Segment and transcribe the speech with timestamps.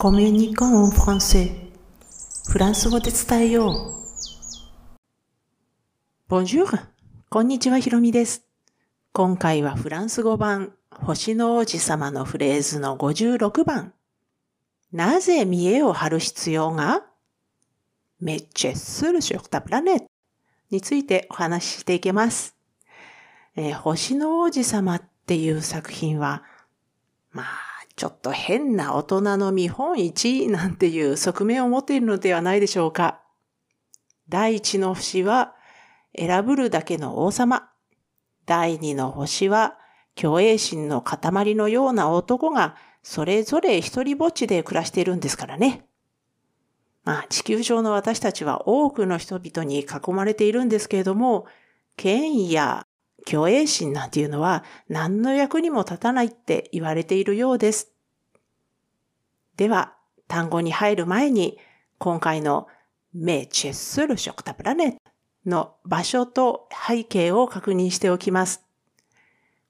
[0.00, 1.50] コミュニコンフランセ
[2.48, 3.94] フランス語で伝えよう。
[6.32, 6.68] Bonjour!
[7.28, 8.46] こんにちは、ひろみです。
[9.12, 13.92] 今回はフランス語版、星の王子様のフレーズの56番。
[14.92, 17.04] なぜ見栄を張る必要が？
[18.20, 20.06] メッチェスルショクタプラネット
[20.70, 22.54] についてお話ししていきます。
[23.56, 26.44] えー、星の王子様っていう作品は、
[27.32, 27.67] まあ、
[27.98, 33.20] ちょっと変な大人の見本市なんていう側面を持っているのではないでしょうか。
[34.28, 35.56] 第一の星は、
[36.16, 37.70] 選ぶるだけの王様。
[38.46, 39.78] 第二の星は、
[40.16, 45.84] 虚栄心の塊のような男が、それぞれ一人ぼっちで暮らしているんですからね。
[47.02, 51.46] まあ、地球上の私たちは多くの人々に囲まれているんですけれども、
[51.96, 52.86] 権威や
[53.28, 57.92] 虚栄心なんていうのは何の役にも立たないって言われているようです。
[59.58, 59.94] では、
[60.28, 61.58] 単語に入る前に、
[61.98, 62.68] 今回の
[63.12, 64.96] メチェスルショクタプラネ
[65.44, 68.64] の場所と背景を確認しておきます。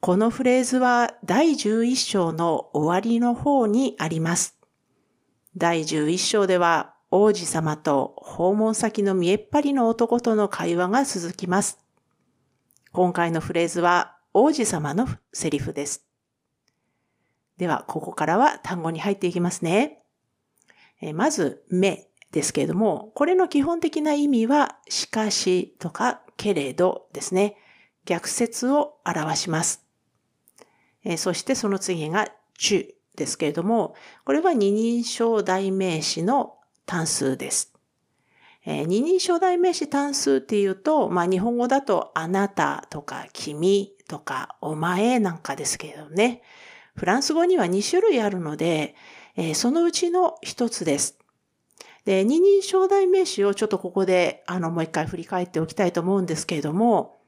[0.00, 4.56] このフレーズは第11章の終わりの方にあります。
[5.56, 11.89] 第11章では王子様と訪問先の見えっ張りの男との会話が続きます。
[12.92, 16.04] 今回のフレーズは王子様のセリフです。
[17.56, 20.02] では、ここからは単語に入っていきますね。
[21.00, 27.56] えまず、目ですけれども、これの基本的な意味は、しかしとか、けれどですね。
[28.06, 29.86] 逆説を表します。
[31.04, 32.26] えそしてその次が、
[32.58, 33.94] 中ですけれども、
[34.24, 37.72] これは二人称代名詞の単数です。
[38.66, 46.42] えー、二人称代名詞単数っていうと、まあ日本語だとあなたとか君とかお前なんかですけどね。
[46.96, 48.94] フランス語には2種類あるので、
[49.36, 51.16] えー、そのうちの一つです。
[52.04, 57.20] で、二人称代名詞をちょっとここで、あの、もう一回振り返っておきたいと思うんですけれども、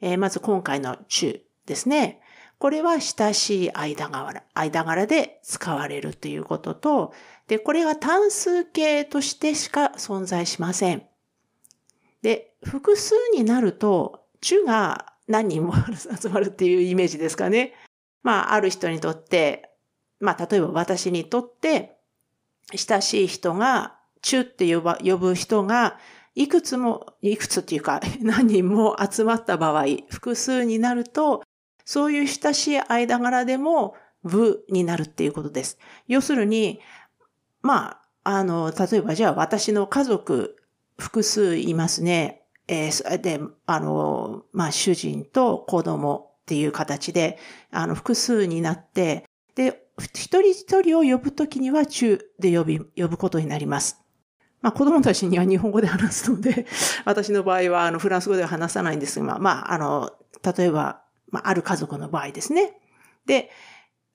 [0.00, 2.20] えー、まず今回の中ですね。
[2.60, 7.14] これは親しい間柄、間柄で使われるということと、
[7.48, 11.02] で、これが単数形としてしか存在しません。
[12.20, 15.72] で、複数になると、中が何人も
[16.20, 17.72] 集まるっていうイメージですかね。
[18.22, 19.70] まあ、ある人にとって、
[20.20, 21.96] まあ、例えば私にとって、
[22.76, 25.98] 親しい人が、中って呼ば呼ぶ人が、
[26.34, 31.42] いくつも、いくつっていうか、 何人も集まった場合、複数になると、
[31.90, 35.76] そういう親しい間柄でも、部になるっていうことです。
[36.06, 36.78] 要するに、
[37.62, 40.56] まあ、あの、例えばじゃあ私の家族
[40.98, 42.44] 複数いますね。
[42.68, 47.38] えー、で、あの、まあ主人と子供っていう形で、
[47.72, 49.24] あの、複数になって、
[49.56, 54.00] で、一人一人を呼ぶときには中で呼び、呼ぶことになります。
[54.62, 56.66] まあ子供たちには日本語で話すので、
[57.04, 60.12] 私の場合はあのフランス語では話さないんですが、まあ、あの、
[60.56, 62.80] 例えば、まあ、ある家族の場合ですね。
[63.26, 63.50] で、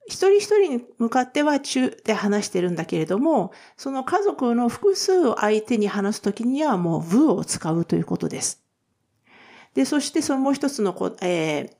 [0.06, 8.62] 一人一人に向かっては中で話してるんだけれども、その家族の複数を相手に話すときにはもう部を使うということです。
[9.74, 11.70] で、そしてそのもう一つの、えー、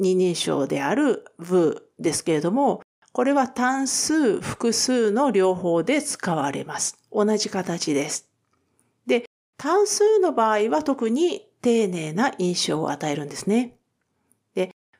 [0.00, 2.82] 二人称である部ですけれども、
[3.12, 6.98] これは単数、複数の両方で使われます。
[7.12, 8.28] 同じ形です。
[9.06, 9.24] で、
[9.56, 13.77] 単数の場合は特に丁寧な印象を与えるんですね。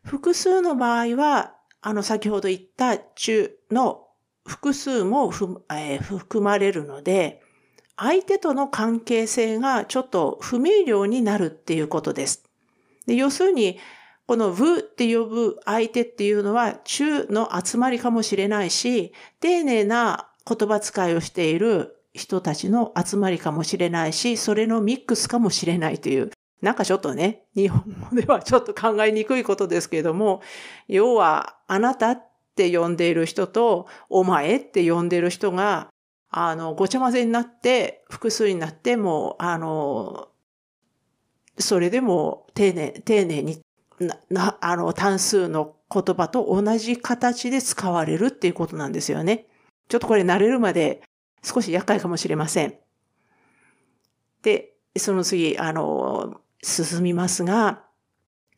[0.08, 4.06] 複数の場合はあの、先ほど言った中の
[4.46, 7.42] 複数もふえー、含まれるので、
[7.96, 12.44] 相手との関係性がちょっと不明瞭になるっていうことです。
[13.06, 13.78] で要するに、
[14.26, 26.30] この部って呼ぶ相手っていうのは中の集まりかもしれないし、丁寧な言葉遣いをしている人たちの集まりかもしれないし、それのミックスかもしれないという、
[26.60, 30.42] なんかちょっとね、日本語ではちょっと考えにくいことですけれども、
[30.88, 32.26] 要は、あなたっ
[32.56, 35.88] て呼んでいる人と、お前って呼んでいる人が、
[36.30, 40.28] あの、ごちゃ混ぜになって、複数になって、も、あの、
[41.59, 43.60] それでも丁寧、丁寧に、
[44.28, 49.47] な、あの、単数の言葉と同じ形で使われるっていうことなんですよね。
[49.88, 51.03] ちょっとこれ慣れるまで
[51.42, 52.74] 少し厄介かもしれません。
[54.42, 57.84] で、その次、あの、進みますが、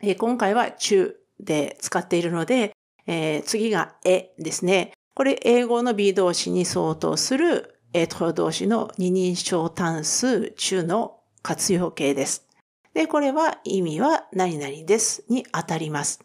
[0.03, 2.73] え今回は中で使っているので、
[3.07, 4.93] えー、次がえですね。
[5.15, 12.47] これ英語の B 動詞に相当するえト動詞の二人称単数中の活用形です。
[12.95, 16.21] で、これは意味は何々ですに当たります。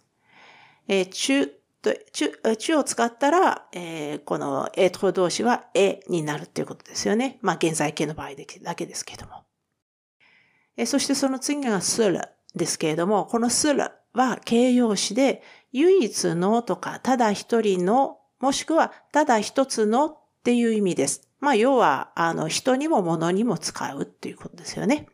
[0.88, 1.48] えー、中
[1.82, 7.40] と、中、中を使ったら、えー、このエトロ動詞はえになるっていうことですよね。
[7.42, 8.32] まあ、現在形の場合
[8.62, 9.44] だけですけども。
[10.78, 12.22] えそしてその次がする
[12.56, 15.42] ですけれども、このするは形容詞で、
[15.72, 21.30] 唯一のとか、ただ一人の、もしくはただ一つのっていう意味です。
[21.40, 25.08] まあ、要は、あの、人にも物にも使うっていうことですよね。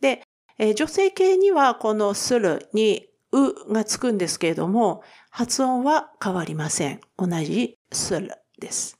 [0.00, 0.22] で、
[0.58, 7.00] え、女性形にはこのするにうがつくんですけれども、発音は変わりません。
[7.18, 8.98] 同じするです。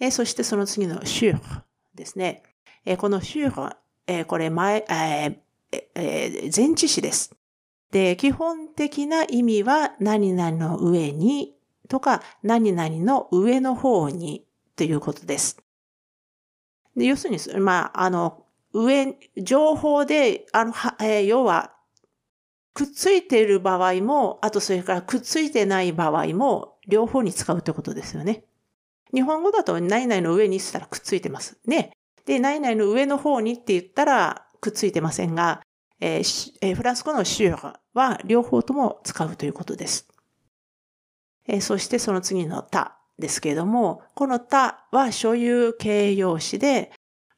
[0.00, 1.62] え、そしてその次のシュー
[1.94, 2.42] ですね。
[2.84, 3.50] え、このシュー
[4.06, 7.34] えー、これ前、えーえー、前置詞です。
[7.90, 11.54] で、基本的な意味は何々の上に
[11.88, 14.44] とか何々の上の方に
[14.76, 15.58] ということです。
[16.96, 21.72] で要するに、まあ、あの、上、情報で、あの、はえー、要は、
[22.72, 28.44] くっついている場合も、あとそれからくっついてない場合も、両方に使うということですよね。
[29.12, 31.58] 日本語だと、何々の上にしたらくっついてます。
[31.66, 31.96] ね。
[32.26, 35.62] で、何々の上の方にって言ったらくっついてませんが、
[36.00, 40.08] えーえー、フランス語のシューは両方とも使うということです。
[41.46, 46.92] えー、そしてその次のたですけれども、このたは所有形容詞で、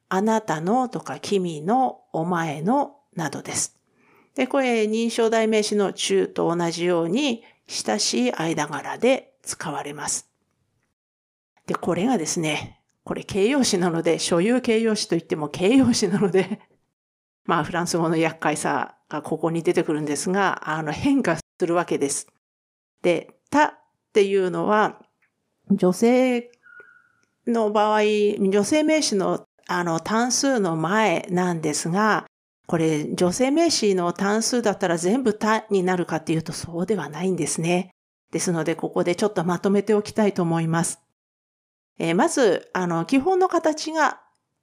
[0.09, 3.77] あなたのとか君の、お前のなどです。
[4.35, 10.29] で、これ認証代名詞の中と同じように親しい間柄で使われます。
[11.65, 12.76] で、これがですね、
[13.07, 16.59] これ形容詞なので、所有形容詞といっても形容詞なので、
[17.47, 22.27] まあフランス語の厄介さがここに出てくるんですが、あの変化するわけです。
[23.01, 23.73] で、たっ
[24.11, 24.99] ていうのは、
[25.71, 26.51] 女性
[27.47, 32.25] の場合、女性名詞のあの単数の前なんですが、
[32.65, 37.91] これ女性名詞の単数だったら全部たになるかっていうとそうではないんですね。
[38.33, 41.06] ですので、ここでちょっとまとめておきたいと思います。
[41.99, 44.21] えー、まず、あの、基本の形が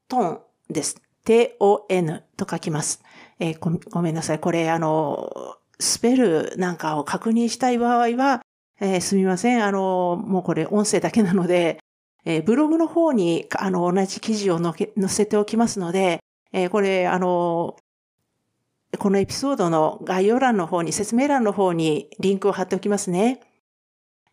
[0.09, 0.41] トン
[0.71, 1.01] です。
[1.25, 3.03] t-o-n と書きます。
[3.39, 4.39] えー、ごごめんなさい。
[4.39, 8.43] これ、あの、スペルなんかを確認したい場合は、
[8.81, 9.65] えー、すみません。
[9.65, 11.81] あの、もうこれ音声だけなので、
[12.25, 14.75] えー、ブログの方に、あの、同じ記事を載
[15.09, 16.21] せておきますので、
[16.53, 17.77] えー、これ、あの、
[18.99, 23.41] このエピソードの概要欄の方に、説明欄の方にリンクを貼っておきますね。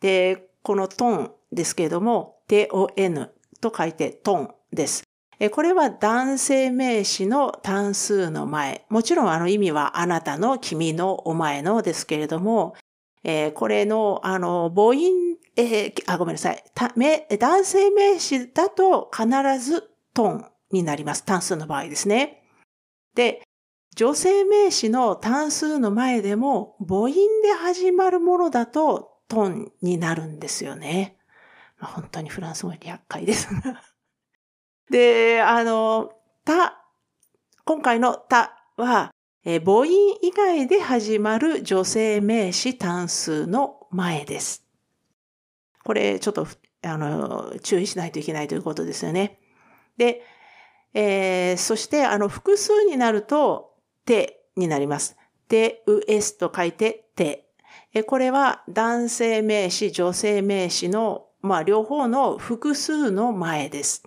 [0.02, 5.04] で、このトンですけれども、ton と書いてトンです。
[5.52, 8.86] これは男性名詞の単数の前。
[8.90, 12.76] もちろんあの意味はあなたの、君の、お前のですけれども
[13.24, 14.98] え、これのあの母音、
[15.56, 16.64] えー、あ、ごめんなさい。
[17.38, 19.28] 男性名詞だと必
[19.60, 21.24] ずトンになります。
[21.24, 22.44] 単数の場合ですね。
[23.16, 23.42] で、
[23.96, 27.14] 女性名詞の単数の前でも母音
[27.44, 31.18] で始まるものだとトンになるんですよね。
[31.88, 33.48] 本当にフランス語に厄介です。
[34.90, 36.12] で、あの、
[36.46, 36.86] た、
[37.66, 39.14] 今回のたは、
[39.44, 44.66] え母音以外で始まる女性名詞単数の前です。
[45.84, 46.48] これ、ちょっと、
[46.84, 49.40] あの、注意しないといけないということですよね。
[49.98, 50.24] で、
[50.94, 53.76] えー、そして、あの、複数になると、
[54.06, 55.18] てになります。
[55.48, 57.48] て、う、えすと書いて、て。
[58.06, 64.04] これは男性名詞、女性名詞のまあ、両方の複数の前です。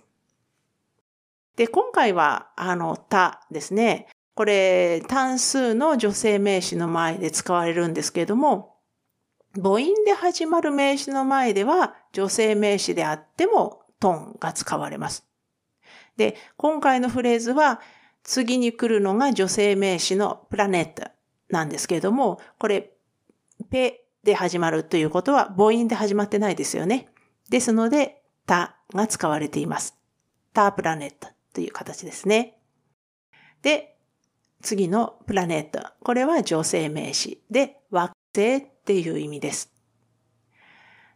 [1.55, 4.07] で、今回は、あの、たですね。
[4.35, 8.75] これ、単数の女性名詞の前で使われるんですけれども、
[9.55, 15.25] 母音で始まる名詞の前では、女性名詞であっても、トンが使われます。
[16.17, 17.81] で、今回のフレーズは、
[18.23, 21.09] 次に来るのが女性名詞のプラネット
[21.49, 22.91] なんですけれども、これ、
[23.69, 27.07] ペで始まるということは母音で始まってないですよね。
[27.49, 29.95] ですので、たが使われています。
[30.53, 32.57] タプラネットという形ですね。
[33.61, 33.97] で、
[34.61, 35.87] 次のプラネット。
[36.03, 39.71] これは女性名詞で惑星っていう意味です。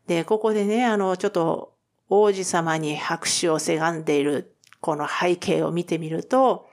[0.08, 1.76] で、ここでね、あの、ちょっと
[2.10, 6.68] 王子様に拍手をせがんでいるこの背景を見てみると、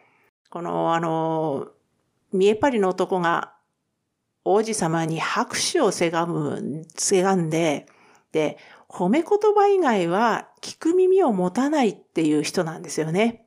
[0.50, 1.68] この、あの、
[2.32, 3.54] 見えっ張りの男が
[4.44, 7.86] 王子様に拍手をせがむ、せがんで、
[8.32, 13.46] で、褒め言葉以外は聞く耳を持たないっていう人なんですよね。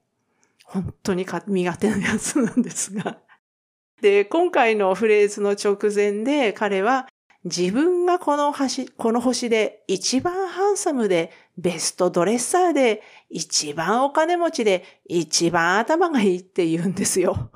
[0.65, 3.19] 本当に苦手なやつなんですが。
[4.01, 7.07] で、今回のフレーズの直前で彼は
[7.45, 17.49] 自分がこの星、この星で一番ハンサムで、ベストドレッサーで、一番お金持ちで、一番頭がいいって言うんですよ。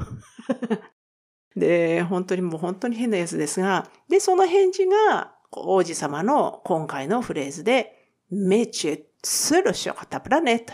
[1.56, 10.74] で、本当にもう本当に変なやつですが、で、その返事が、王子様の今回のフレーズで、メチェスルショカタプラネット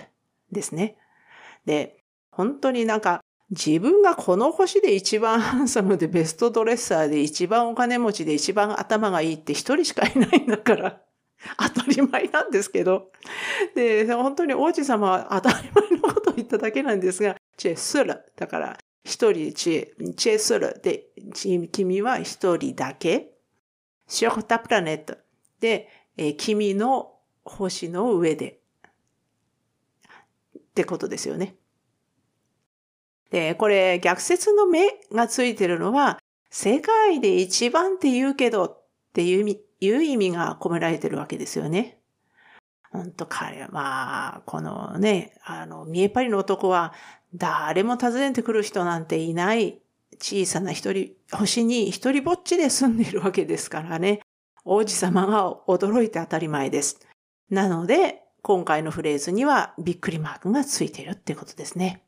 [0.52, 0.98] ですね。
[1.66, 11.02] で、本当になんか自分がこの星で一番ハンサムでベストドレッサーで一番お金持ちで一番頭がいいって一人しかいないんだから、
[11.58, 13.12] 当たり前なんですけど。
[13.76, 18.20] で、本当に王子様は当たり前のことを言っただけなんですが、チェスル。
[18.36, 21.08] だから、一人チェ、チェスルで、
[21.72, 23.34] 君は一人だけ。
[24.10, 25.16] ショータプラネット。
[25.62, 25.88] で、
[26.18, 27.14] え君の
[27.46, 28.60] 星の上で。
[30.58, 31.56] ってことですよね。
[33.30, 42.00] で、これ逆説の目がついてるのは、世界で一番って言うけどっていう意味いう意味が込められてるわけですよね。
[42.92, 46.94] 本当彼は、まあ、このね、あの、見えっ張りの男は、
[47.36, 49.80] 誰も訪ねてくる人なんていない
[50.18, 54.22] 小さな一人、星に一人ぼっちで住んでいるわけですからね。
[54.66, 57.00] 王子様が驚いて当たり前です。
[57.50, 62.04] なので、今回のフレーズにはびっくりマークがついているってことですね。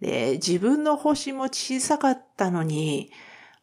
[0.00, 3.10] で、自分の星も小さかったのに、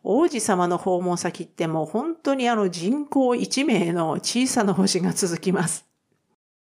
[0.04, 5.86] 王子様の訪問先ってもう本当にあの人口1名の小さな星が続きます。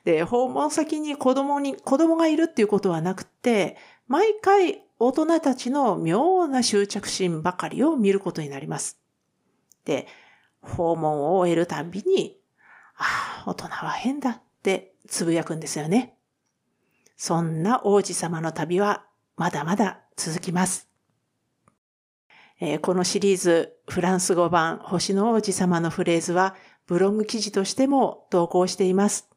[0.05, 3.77] で、訪問先に子供に、子供がいるっていうことはなくて、
[4.09, 8.99] 毎回大人たちの妙な執着心ばかりを見ることになります。
[9.85, 10.07] で、
[10.63, 12.39] 訪問を終えるたんびに、
[12.97, 16.17] ああ、大人は変だってつぶやくんですよね。
[17.17, 20.89] そんな王子様の旅はまだまだ続きます。
[22.59, 26.55] えー、このシリーズフランス語版星の王子様のフレーズは
[26.87, 29.29] ブログ記事としても投稿しています。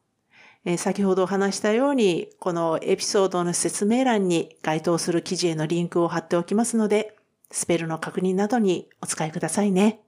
[0.66, 7.16] え、先ほどお話したように、このエピソードの説明欄に該当する記事へのリンクを貼っておきますので、
[7.51, 10.01] スペルの確認などにお使いくださいね。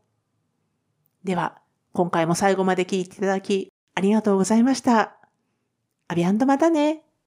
[1.23, 1.61] では、
[1.93, 5.15] 今回も最後まで聞いていただきありがとうございました。
[6.07, 7.03] アビアンドまたね。